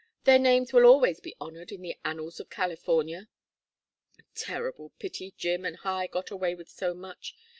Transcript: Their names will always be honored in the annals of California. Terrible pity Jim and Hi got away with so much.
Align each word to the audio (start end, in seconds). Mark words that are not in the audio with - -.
Their 0.23 0.39
names 0.39 0.73
will 0.73 0.85
always 0.87 1.19
be 1.19 1.35
honored 1.39 1.71
in 1.71 1.83
the 1.83 1.95
annals 2.03 2.39
of 2.39 2.49
California. 2.49 3.29
Terrible 4.33 4.89
pity 4.97 5.35
Jim 5.37 5.63
and 5.63 5.75
Hi 5.75 6.07
got 6.07 6.31
away 6.31 6.55
with 6.55 6.69
so 6.69 6.95
much. 6.95 7.35